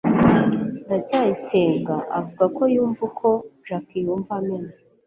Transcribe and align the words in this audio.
ndacyayisenga 0.85 1.95
avuga 2.19 2.45
ko 2.57 2.63
yumva 2.73 3.01
uko 3.09 3.27
jaki 3.67 3.97
yumva 4.05 4.31
ameze 4.41 4.79